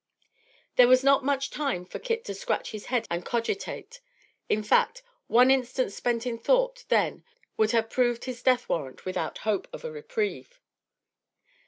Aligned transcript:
There 0.77 0.87
was 0.87 1.03
not 1.03 1.23
much 1.23 1.51
time 1.51 1.85
for 1.85 1.99
Kit 1.99 2.25
to 2.25 2.33
scratch 2.33 2.71
his 2.71 2.87
head 2.87 3.05
and 3.11 3.23
cogitate. 3.23 4.01
In 4.49 4.63
fact, 4.63 5.03
one 5.27 5.51
instant 5.51 5.91
spent 5.93 6.25
in 6.25 6.39
thought 6.39 6.85
then 6.89 7.23
would 7.55 7.69
have 7.69 7.91
proved 7.91 8.25
his 8.25 8.41
death 8.41 8.67
warrant 8.67 9.05
without 9.05 9.37
hope 9.45 9.67
of 9.71 9.85
a 9.85 9.91
reprieve. 9.91 10.59